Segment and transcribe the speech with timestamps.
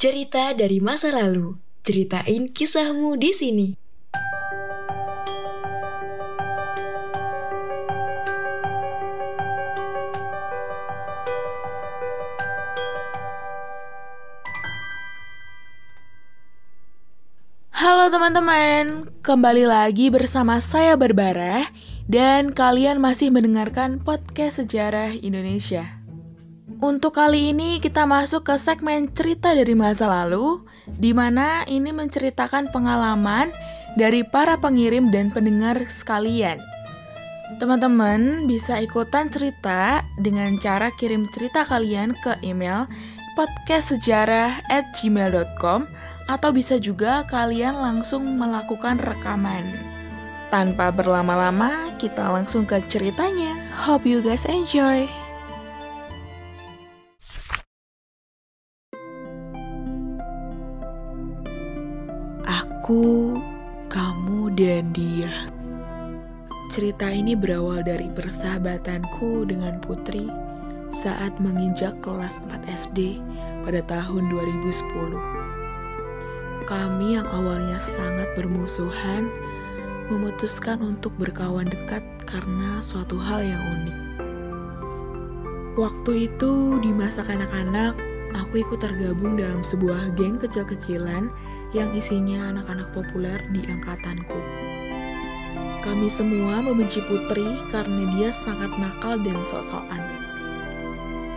[0.00, 1.60] Cerita dari masa lalu.
[1.84, 3.68] Ceritain kisahmu di sini.
[17.76, 21.68] Halo teman-teman, kembali lagi bersama saya Barbara
[22.08, 25.99] dan kalian masih mendengarkan podcast sejarah Indonesia.
[26.80, 32.72] Untuk kali ini kita masuk ke segmen cerita dari masa lalu, di mana ini menceritakan
[32.72, 33.52] pengalaman
[34.00, 36.56] dari para pengirim dan pendengar sekalian.
[37.60, 42.88] Teman-teman bisa ikutan cerita dengan cara kirim cerita kalian ke email
[43.36, 45.80] podcastsejarah@gmail.com
[46.32, 49.68] atau bisa juga kalian langsung melakukan rekaman.
[50.48, 53.52] Tanpa berlama-lama, kita langsung ke ceritanya.
[53.76, 55.04] Hope you guys enjoy.
[62.80, 63.36] Aku,
[63.92, 65.28] kamu, dan dia.
[66.72, 70.32] Cerita ini berawal dari persahabatanku dengan Putri
[70.88, 73.20] saat menginjak kelas 4 SD
[73.68, 74.80] pada tahun 2010.
[76.64, 79.28] Kami yang awalnya sangat bermusuhan
[80.08, 83.98] memutuskan untuk berkawan dekat karena suatu hal yang unik.
[85.76, 87.92] Waktu itu di masa kanak-kanak,
[88.40, 91.28] aku ikut tergabung dalam sebuah geng kecil-kecilan
[91.70, 94.40] yang isinya anak-anak populer di angkatanku.
[95.80, 100.02] Kami semua membenci Putri karena dia sangat nakal dan sok-sokan.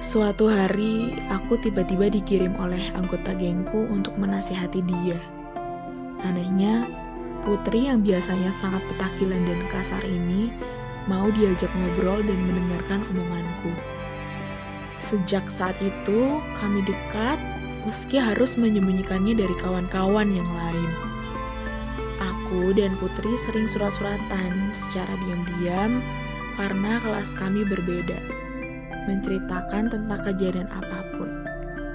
[0.03, 5.15] Suatu hari, aku tiba-tiba dikirim oleh anggota gengku untuk menasihati dia.
[6.27, 6.91] Anehnya,
[7.47, 10.51] Putri yang biasanya sangat petakilan dan kasar ini
[11.07, 13.71] mau diajak ngobrol dan mendengarkan omonganku.
[14.99, 17.39] Sejak saat itu, kami dekat
[17.83, 20.91] meski harus menyembunyikannya dari kawan-kawan yang lain.
[22.19, 25.99] Aku dan Putri sering surat-suratan secara diam-diam
[26.55, 28.19] karena kelas kami berbeda,
[29.09, 31.29] menceritakan tentang kejadian apa pun.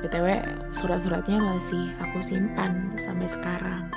[0.04, 0.26] BTW,
[0.70, 3.88] surat-suratnya masih aku simpan sampai sekarang.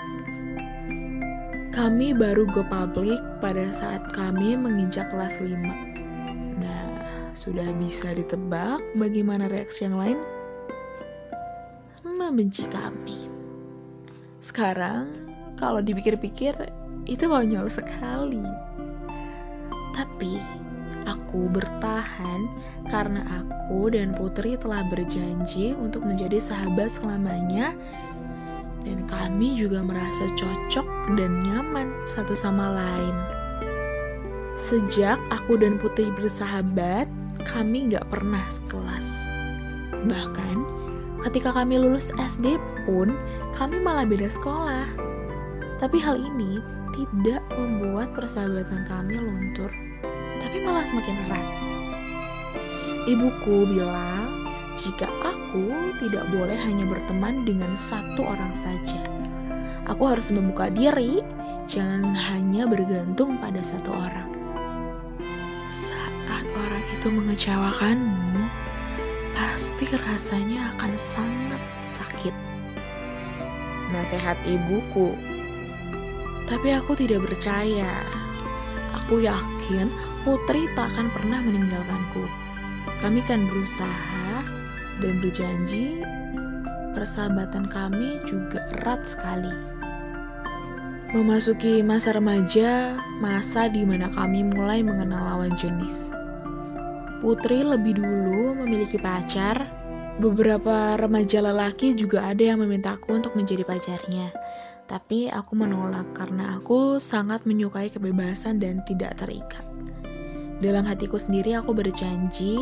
[1.72, 5.56] Kami baru go public pada saat kami menginjak kelas 5.
[6.59, 6.85] Nah,
[7.34, 10.19] sudah bisa ditebak bagaimana reaksi yang lain?
[12.31, 13.28] Membenci kami.
[14.40, 15.12] Sekarang,
[15.59, 16.56] kalau dipikir-pikir,
[17.03, 18.42] itu konyol sekali.
[19.92, 20.40] Tapi,
[21.03, 22.47] aku bertahan
[22.88, 27.75] karena aku dan Putri telah berjanji untuk menjadi sahabat selamanya
[28.81, 30.88] dan kami juga merasa cocok
[31.19, 33.16] dan nyaman satu sama lain.
[34.58, 37.06] Sejak aku dan Putri bersahabat,
[37.46, 39.08] kami gak pernah sekelas.
[40.09, 40.81] Bahkan,
[41.22, 42.58] Ketika kami lulus SD
[42.90, 43.14] pun,
[43.54, 44.90] kami malah beda sekolah.
[45.78, 46.58] Tapi hal ini
[46.98, 49.70] tidak membuat persahabatan kami luntur,
[50.42, 51.48] tapi malah semakin erat.
[53.06, 55.70] Ibuku bilang, jika aku
[56.02, 59.02] tidak boleh hanya berteman dengan satu orang saja.
[59.90, 61.22] Aku harus membuka diri,
[61.70, 64.30] jangan hanya bergantung pada satu orang.
[65.70, 68.61] Saat orang itu mengecewakanmu,
[69.41, 72.35] pasti rasanya akan sangat sakit.
[73.90, 75.18] Nasihat ibuku,
[76.46, 78.06] tapi aku tidak percaya.
[79.01, 79.90] Aku yakin
[80.22, 82.30] Putri tak akan pernah meninggalkanku.
[83.01, 84.46] Kami kan berusaha
[85.01, 86.06] dan berjanji
[86.94, 89.50] persahabatan kami juga erat sekali.
[91.18, 96.21] Memasuki masa remaja, masa di mana kami mulai mengenal lawan jenis.
[97.22, 99.70] Putri lebih dulu memiliki pacar.
[100.18, 104.34] Beberapa remaja lelaki juga ada yang memintaku untuk menjadi pacarnya.
[104.90, 109.62] Tapi aku menolak karena aku sangat menyukai kebebasan dan tidak terikat.
[110.66, 112.58] Dalam hatiku sendiri aku berjanji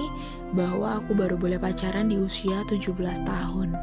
[0.52, 3.75] bahwa aku baru boleh pacaran di usia 17 tahun.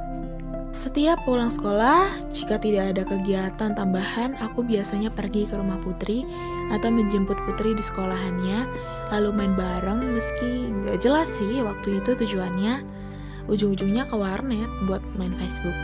[0.77, 6.21] Setiap pulang sekolah, jika tidak ada kegiatan tambahan, aku biasanya pergi ke rumah Putri
[6.71, 8.67] atau menjemput Putri di sekolahannya,
[9.15, 12.83] lalu main bareng meski nggak jelas sih waktu itu tujuannya.
[13.47, 15.77] Ujung-ujungnya ke warnet buat main Facebook.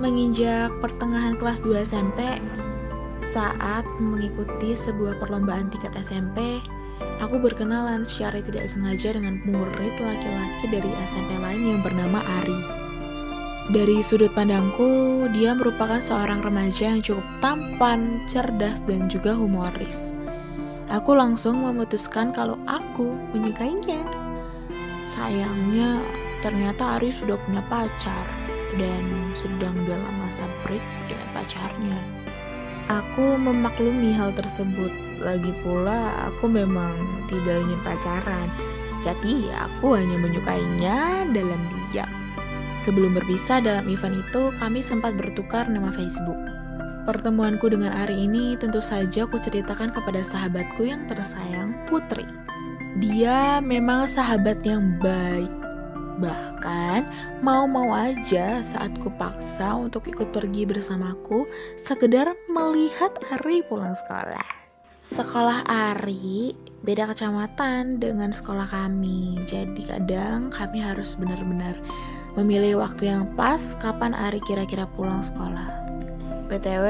[0.00, 2.40] Menginjak pertengahan kelas 2 SMP,
[3.20, 6.60] saat mengikuti sebuah perlombaan tingkat SMP,
[7.20, 12.85] aku berkenalan secara tidak sengaja dengan murid laki-laki dari SMP lain yang bernama Ari.
[13.66, 20.14] Dari sudut pandangku, dia merupakan seorang remaja yang cukup tampan, cerdas, dan juga humoris.
[20.86, 24.06] Aku langsung memutuskan kalau aku menyukainya.
[25.02, 25.98] Sayangnya,
[26.46, 28.26] ternyata Ari sudah punya pacar.
[28.76, 31.96] dan sedang dalam masa break dengan pacarnya.
[32.92, 34.92] Aku memaklumi hal tersebut.
[35.18, 36.92] Lagi pula, aku memang
[37.26, 38.48] tidak ingin pacaran.
[39.00, 42.15] Jadi, aku hanya menyukainya dalam diam.
[42.86, 46.38] Sebelum berpisah dalam event itu, kami sempat bertukar nama Facebook.
[47.02, 52.22] Pertemuanku dengan Ari ini tentu saja aku ceritakan kepada sahabatku yang tersayang, Putri.
[53.02, 55.50] Dia memang sahabat yang baik,
[56.16, 57.12] Bahkan
[57.44, 61.44] mau-mau aja saat kupaksa untuk ikut pergi bersamaku
[61.76, 64.46] sekedar melihat Ari pulang sekolah.
[65.04, 69.44] Sekolah Ari beda kecamatan dengan sekolah kami.
[69.44, 71.76] Jadi kadang kami harus benar-benar
[72.36, 75.72] memilih waktu yang pas kapan Ari kira-kira pulang sekolah.
[76.46, 76.86] BTW,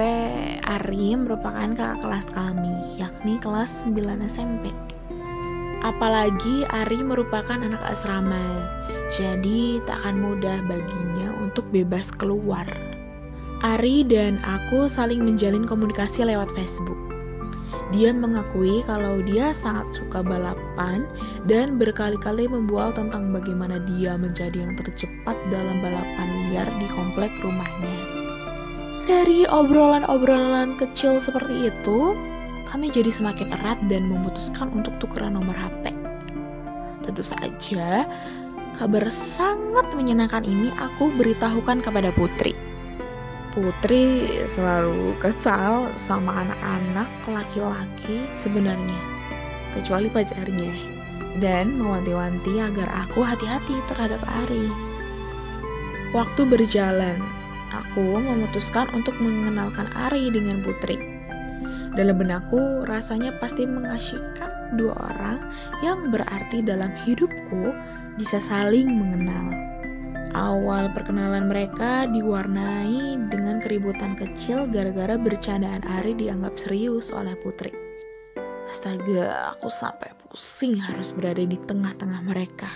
[0.69, 4.69] Ari merupakan kakak kelas kami, yakni kelas 9 SMP.
[5.81, 8.43] Apalagi Ari merupakan anak asrama,
[9.17, 12.69] jadi tak akan mudah baginya untuk bebas keluar.
[13.65, 17.16] Ari dan aku saling menjalin komunikasi lewat Facebook.
[17.95, 21.07] Dia mengakui kalau dia sangat suka balapan
[21.47, 27.99] dan berkali-kali membual tentang bagaimana dia menjadi yang tercepat dalam balapan liar di komplek rumahnya.
[29.07, 32.19] Dari obrolan-obrolan kecil seperti itu,
[32.67, 35.95] kami jadi semakin erat dan memutuskan untuk tukeran nomor HP.
[37.07, 38.03] Tentu saja,
[38.75, 42.66] kabar sangat menyenangkan ini aku beritahukan kepada Putri.
[43.57, 49.01] Putri selalu kesal sama anak-anak laki-laki sebenarnya,
[49.73, 50.77] kecuali pacarnya,
[51.41, 54.69] dan mewanti-wanti agar aku hati-hati terhadap Ari.
[56.13, 57.17] Waktu berjalan,
[57.73, 61.01] aku memutuskan untuk mengenalkan Ari dengan Putri.
[61.97, 65.49] Dalam benakku, rasanya pasti mengasyikkan dua orang
[65.81, 67.73] yang berarti dalam hidupku
[68.21, 69.76] bisa saling mengenal.
[70.37, 77.73] Awal perkenalan mereka diwarnai dengan keributan kecil gara-gara bercandaan Ari dianggap serius oleh Putri.
[78.69, 82.69] Astaga, aku sampai pusing harus berada di tengah-tengah mereka.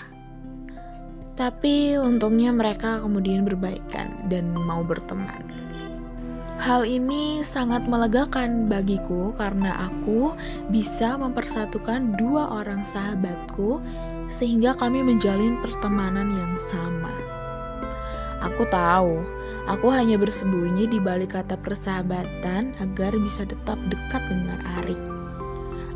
[1.36, 5.44] Tapi untungnya mereka kemudian berbaikan dan mau berteman.
[6.64, 10.32] Hal ini sangat melegakan bagiku karena aku
[10.72, 13.84] bisa mempersatukan dua orang sahabatku
[14.32, 17.19] sehingga kami menjalin pertemanan yang sama.
[18.40, 19.20] Aku tahu,
[19.68, 24.96] aku hanya bersembunyi di balik kata persahabatan agar bisa tetap dekat dengan Ari.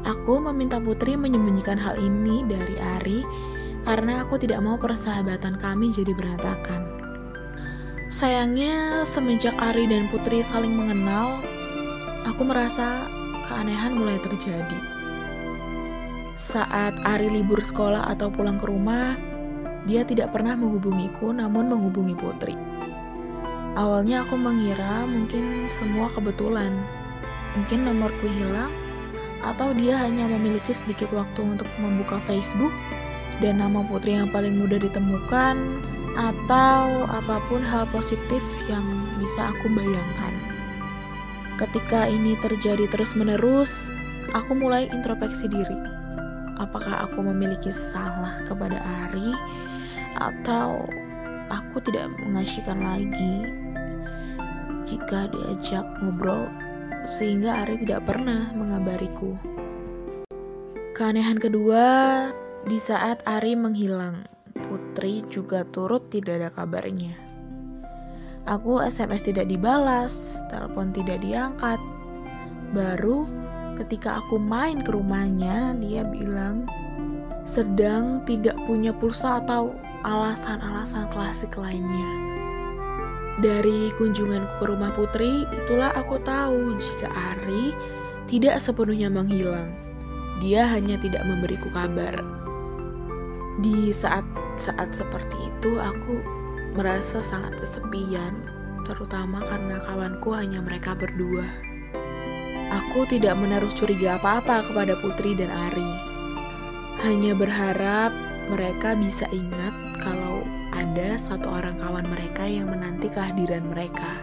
[0.04, 3.20] Aku meminta Putri menyembunyikan hal ini dari Ari
[3.88, 6.84] karena aku tidak mau persahabatan kami jadi berantakan.
[8.12, 11.40] Sayangnya, semenjak Ari dan Putri saling mengenal,
[12.28, 13.08] aku merasa
[13.48, 14.80] keanehan mulai terjadi.
[16.36, 19.16] Saat Ari libur sekolah atau pulang ke rumah,
[19.84, 22.56] dia tidak pernah menghubungiku, namun menghubungi Putri.
[23.74, 26.72] Awalnya aku mengira mungkin semua kebetulan.
[27.58, 28.72] Mungkin nomorku hilang,
[29.44, 32.72] atau dia hanya memiliki sedikit waktu untuk membuka Facebook,
[33.42, 35.58] dan nama Putri yang paling mudah ditemukan
[36.14, 38.86] atau apa pun hal positif yang
[39.18, 40.34] bisa aku bayangkan.
[41.58, 43.90] Ketika ini terjadi terus-menerus,
[44.34, 45.78] aku mulai introspeksi diri.
[46.62, 48.78] Apakah aku memiliki salah kepada
[49.10, 49.34] Ari
[50.18, 50.86] atau
[51.50, 53.48] aku tidak mengasyikan lagi
[54.84, 56.48] jika diajak ngobrol
[57.04, 59.36] sehingga Ari tidak pernah mengabariku.
[60.94, 61.84] Keanehan kedua,
[62.64, 64.24] di saat Ari menghilang,
[64.64, 67.12] Putri juga turut tidak ada kabarnya.
[68.46, 71.80] Aku SMS tidak dibalas, telepon tidak diangkat.
[72.76, 73.26] Baru
[73.74, 76.68] ketika aku main ke rumahnya, dia bilang
[77.44, 79.74] sedang tidak punya pulsa atau
[80.04, 82.08] alasan-alasan klasik lainnya.
[83.40, 87.74] Dari kunjunganku ke rumah Putri, itulah aku tahu jika Ari
[88.30, 89.74] tidak sepenuhnya menghilang.
[90.38, 92.14] Dia hanya tidak memberiku kabar.
[93.58, 94.22] Di saat
[94.54, 96.22] saat seperti itu aku
[96.78, 98.38] merasa sangat kesepian,
[98.86, 101.46] terutama karena kawanku hanya mereka berdua.
[102.70, 105.92] Aku tidak menaruh curiga apa-apa kepada Putri dan Ari.
[107.02, 108.14] Hanya berharap
[108.52, 109.74] mereka bisa ingat
[110.04, 114.18] kalau ada satu orang kawan mereka yang menanti kehadiran mereka.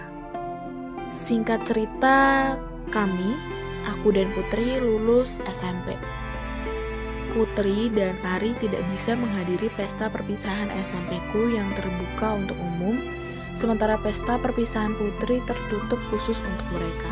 [1.12, 2.56] Singkat cerita,
[2.92, 3.36] kami,
[3.88, 5.96] aku dan Putri lulus SMP.
[7.32, 13.00] Putri dan Ari tidak bisa menghadiri pesta perpisahan SMP-ku yang terbuka untuk umum,
[13.56, 17.12] sementara pesta perpisahan Putri tertutup khusus untuk mereka.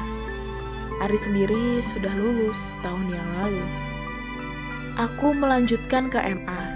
[1.00, 3.64] Ari sendiri sudah lulus tahun yang lalu.
[5.00, 6.69] Aku melanjutkan ke MA,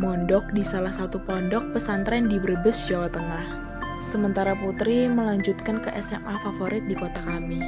[0.00, 3.68] mondok di salah satu pondok pesantren di Brebes, Jawa Tengah.
[4.00, 7.60] Sementara Putri melanjutkan ke SMA favorit di kota kami.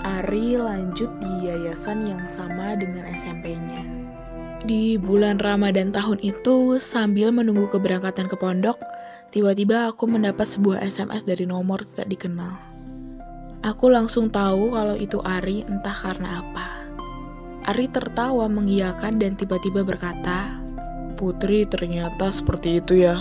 [0.00, 3.82] Ari lanjut di yayasan yang sama dengan SMP-nya.
[4.62, 8.78] Di bulan Ramadan tahun itu, sambil menunggu keberangkatan ke pondok,
[9.34, 12.54] tiba-tiba aku mendapat sebuah SMS dari nomor tidak dikenal.
[13.66, 16.66] Aku langsung tahu kalau itu Ari entah karena apa.
[17.68, 20.49] Ari tertawa mengiyakan dan tiba-tiba berkata,
[21.20, 23.20] Putri ternyata seperti itu ya.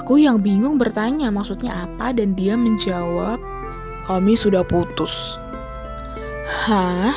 [0.00, 3.36] Aku yang bingung bertanya maksudnya apa dan dia menjawab,
[4.08, 5.36] kami sudah putus.
[6.48, 7.12] Hah?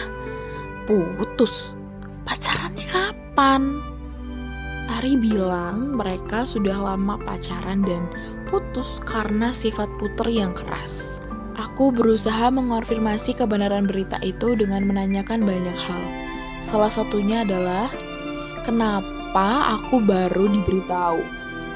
[0.84, 1.80] Putus?
[2.28, 3.80] Pacarannya kapan?
[5.00, 8.12] Ari bilang mereka sudah lama pacaran dan
[8.52, 11.24] putus karena sifat putri yang keras.
[11.56, 16.04] Aku berusaha mengonfirmasi kebenaran berita itu dengan menanyakan banyak hal.
[16.60, 17.88] Salah satunya adalah,
[18.68, 19.21] kenapa
[19.80, 21.24] aku baru diberitahu?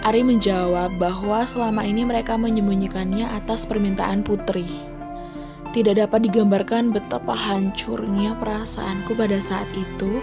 [0.04, 4.68] Ari menjawab bahwa selama ini mereka menyembunyikannya atas permintaan putri.
[5.72, 10.20] Tidak dapat digambarkan betapa hancurnya perasaanku pada saat itu.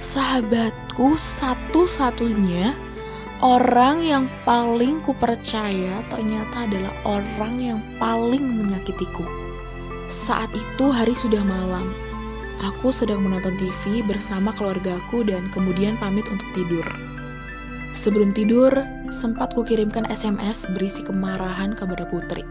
[0.00, 2.74] Sahabatku satu-satunya
[3.44, 9.24] orang yang paling kupercaya ternyata adalah orang yang paling menyakitiku.
[10.08, 12.03] Saat itu hari sudah malam.
[12.62, 16.86] Aku sedang menonton TV bersama keluargaku dan kemudian pamit untuk tidur.
[17.90, 18.70] Sebelum tidur,
[19.10, 22.46] sempat kukirimkan SMS berisi kemarahan kepada Putri.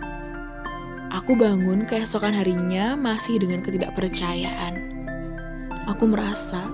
[1.14, 4.76] Aku bangun keesokan harinya masih dengan ketidakpercayaan.
[5.92, 6.68] Aku merasa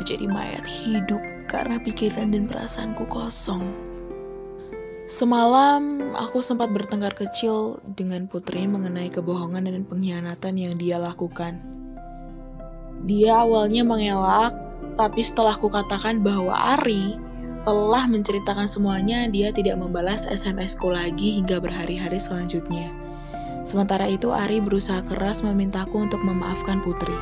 [0.00, 3.70] menjadi mayat hidup karena pikiran dan perasaanku kosong.
[5.04, 11.73] Semalam aku sempat bertengkar kecil dengan Putri mengenai kebohongan dan pengkhianatan yang dia lakukan.
[13.04, 14.56] Dia awalnya mengelak,
[14.96, 17.20] tapi setelah ku katakan bahwa Ari
[17.68, 22.88] telah menceritakan semuanya, dia tidak membalas SMS-ku lagi hingga berhari-hari selanjutnya.
[23.64, 27.16] Sementara itu Ari berusaha keras memintaku untuk memaafkan Putri.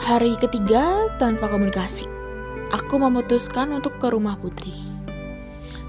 [0.00, 2.08] Hari ketiga tanpa komunikasi,
[2.72, 4.72] aku memutuskan untuk ke rumah Putri.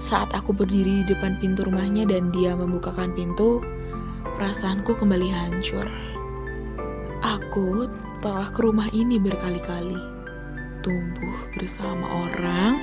[0.00, 3.60] Saat aku berdiri di depan pintu rumahnya dan dia membukakan pintu,
[4.36, 5.84] perasaanku kembali hancur.
[7.20, 7.88] Aku
[8.20, 9.98] telah ke rumah ini berkali-kali,
[10.84, 12.80] tumbuh bersama orang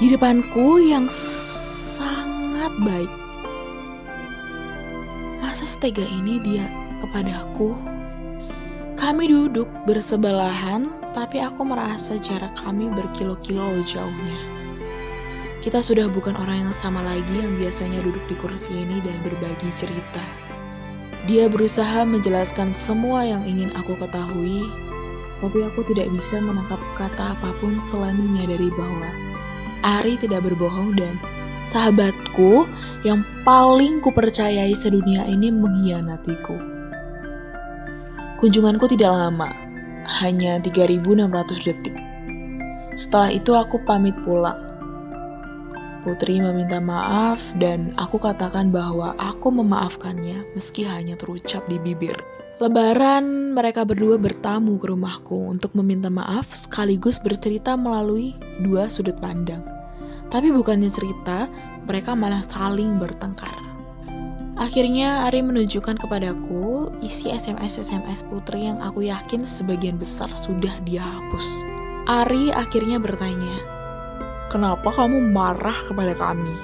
[0.00, 1.08] di depanku yang
[1.96, 3.12] sangat baik
[5.56, 6.68] Masa setega ini dia
[7.00, 7.72] kepadaku?
[8.92, 10.84] Kami duduk bersebelahan,
[11.16, 14.40] tapi aku merasa jarak kami berkilo-kilo jauhnya.
[15.64, 19.72] Kita sudah bukan orang yang sama lagi yang biasanya duduk di kursi ini dan berbagi
[19.72, 20.45] cerita.
[21.24, 24.68] Dia berusaha menjelaskan semua yang ingin aku ketahui,
[25.40, 29.08] tapi aku tidak bisa menangkap kata apa pun selain menyadari bahwa
[29.80, 31.16] Ari tidak berbohong dan
[31.64, 32.68] sahabatku
[33.02, 36.56] yang paling kupercayai sedunia ini mengkhianatiku.
[38.36, 39.50] Kunjunganku tidak lama,
[40.20, 41.96] hanya 3600 detik.
[42.98, 44.65] Setelah itu aku pamit pulang.
[46.06, 52.14] Putri meminta maaf dan aku katakan bahwa aku memaafkannya meski hanya terucap di bibir.
[52.62, 59.66] Lebaran, mereka berdua bertamu ke rumahku untuk meminta maaf sekaligus bercerita melalui dua sudut pandang.
[60.30, 61.50] Tapi bukannya cerita,
[61.90, 63.66] mereka malah saling bertengkar.
[64.56, 71.66] Akhirnya Ari menunjukkan kepadaku isi SMS-SMS Putri yang aku yakin sebagian besar sudah dia hapus.
[72.08, 73.75] Ari akhirnya bertanya,
[74.46, 76.54] Kenapa kamu marah kepada kami?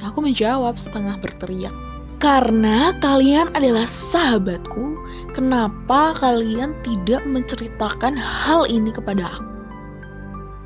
[0.00, 1.74] Aku menjawab setengah berteriak,
[2.20, 4.92] Karena kalian adalah sahabatku,
[5.32, 9.50] kenapa kalian tidak menceritakan hal ini kepada aku?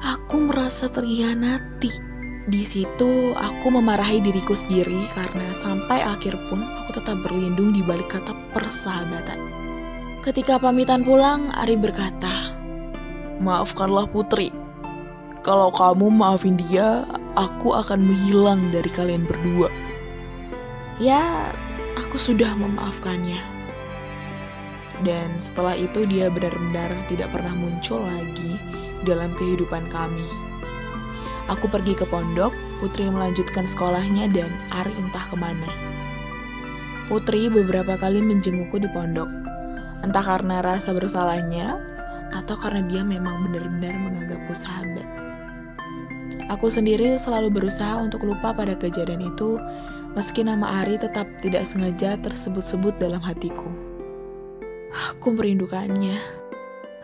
[0.02, 1.94] Aku merasa terhianati.
[2.50, 8.12] Di situ aku memarahi diriku sendiri karena sampai akhir pun aku tetap berlindung di balik
[8.12, 9.38] kata persahabatan.
[10.20, 12.52] Ketika pamitan pulang, Ari berkata,
[13.40, 14.63] Maafkanlah Putri.
[15.44, 17.04] Kalau kamu maafin dia,
[17.36, 19.68] aku akan menghilang dari kalian berdua.
[20.96, 21.52] Ya,
[22.00, 23.44] aku sudah memaafkannya.
[25.04, 28.56] Dan setelah itu dia benar-benar tidak pernah muncul lagi
[29.04, 30.24] dalam kehidupan kami.
[31.52, 35.68] Aku pergi ke pondok, Putri melanjutkan sekolahnya dan Ari entah ke mana.
[37.04, 39.28] Putri beberapa kali menjengukku di pondok,
[40.00, 41.76] entah karena rasa bersalahnya
[42.32, 45.33] atau karena dia memang benar-benar menganggapku sahabat.
[46.52, 49.56] Aku sendiri selalu berusaha untuk lupa pada kejadian itu,
[50.12, 53.64] meski nama Ari tetap tidak sengaja tersebut-sebut dalam hatiku.
[54.92, 56.20] Aku merindukannya.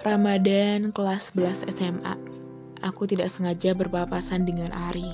[0.05, 2.15] Ramadan kelas 11 SMA.
[2.85, 5.09] Aku tidak sengaja berpapasan dengan Ari.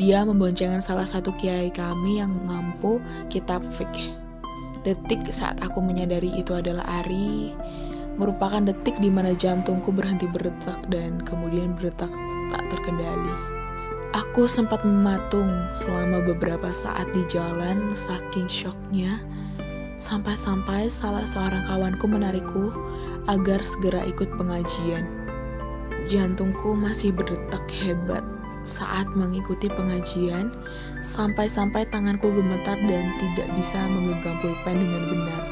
[0.00, 2.96] Dia memboncengkan salah satu kiai kami yang ngampu
[3.28, 4.16] kitab fikih.
[4.88, 7.52] Detik saat aku menyadari itu adalah Ari,
[8.16, 12.10] merupakan detik di mana jantungku berhenti berdetak dan kemudian berdetak
[12.52, 13.32] tak terkendali.
[14.12, 19.16] Aku sempat mematung selama beberapa saat di jalan saking syoknya,
[19.96, 22.76] sampai-sampai salah seorang kawanku menarikku
[23.24, 25.08] agar segera ikut pengajian.
[26.04, 28.20] Jantungku masih berdetak hebat
[28.68, 30.52] saat mengikuti pengajian,
[31.02, 35.42] sampai-sampai tanganku gemetar dan tidak bisa menggenggam pulpen dengan benar.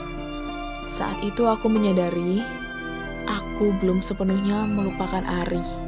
[0.87, 2.45] Saat itu aku menyadari,
[3.25, 5.80] aku belum sepenuhnya melupakan Ari.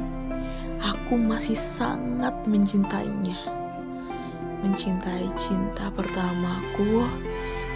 [1.13, 3.37] Aku masih sangat mencintainya.
[4.65, 7.05] Mencintai cinta pertamaku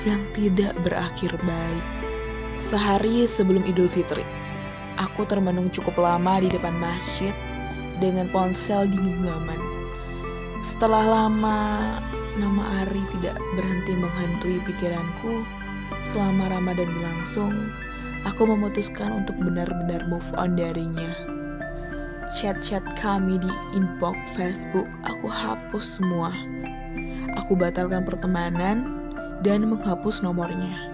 [0.10, 1.86] yang tidak berakhir baik.
[2.58, 4.26] Sehari sebelum Idul Fitri,
[4.98, 7.30] aku termenung cukup lama di depan masjid
[8.02, 9.62] dengan ponsel di genggaman.
[10.66, 11.62] Setelah lama,
[12.42, 15.46] nama Ari tidak berhenti menghantui pikiranku.
[16.10, 17.54] Selama Ramadan berlangsung,
[18.26, 21.37] aku memutuskan untuk benar-benar move on darinya.
[22.28, 26.36] Chat-chat kami di inbox Facebook aku hapus semua.
[27.40, 29.00] Aku batalkan pertemanan
[29.48, 30.92] dan menghapus nomornya.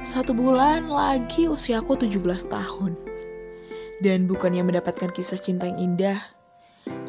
[0.00, 2.96] Satu bulan lagi usiaku 17 tahun.
[4.00, 6.16] Dan bukannya mendapatkan kisah cinta yang indah,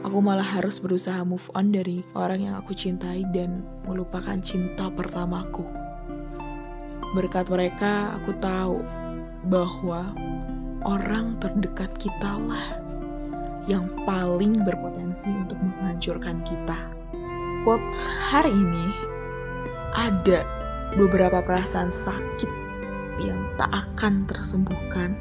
[0.03, 5.63] aku malah harus berusaha move on dari orang yang aku cintai dan melupakan cinta pertamaku.
[7.15, 8.84] Berkat mereka, aku tahu
[9.48, 10.12] bahwa
[10.84, 12.88] orang terdekat kita lah
[13.70, 16.90] yang paling berpotensi untuk menghancurkan kita.
[17.62, 18.90] Quotes hari ini
[19.94, 20.42] ada
[20.98, 22.50] beberapa perasaan sakit
[23.22, 25.14] yang tak akan tersembuhkan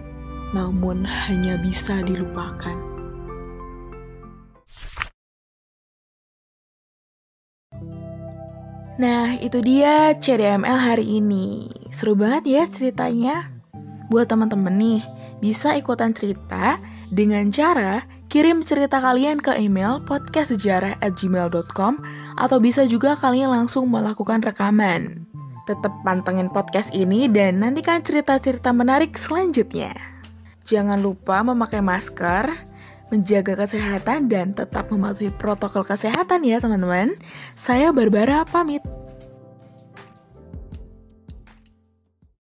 [0.57, 2.73] namun hanya bisa dilupakan.
[8.99, 11.71] Nah, itu dia CDML hari ini.
[11.95, 13.47] Seru banget ya ceritanya.
[14.11, 15.01] Buat teman-teman nih,
[15.39, 21.93] bisa ikutan cerita dengan cara kirim cerita kalian ke email podcastsejarah@gmail.com
[22.37, 25.25] atau bisa juga kalian langsung melakukan rekaman.
[25.65, 29.93] Tetap pantengin podcast ini dan nantikan cerita-cerita menarik selanjutnya.
[30.69, 32.53] Jangan lupa memakai masker,
[33.09, 37.17] menjaga kesehatan, dan tetap mematuhi protokol kesehatan ya teman-teman.
[37.57, 38.85] Saya Barbara pamit.